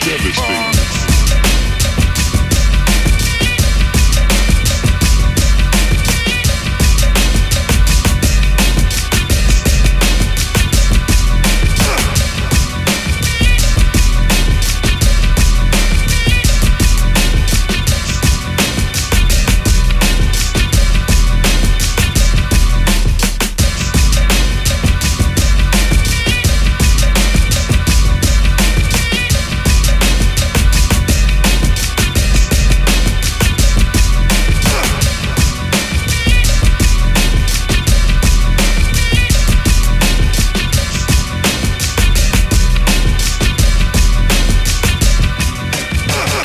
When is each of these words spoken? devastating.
devastating. 0.00 0.67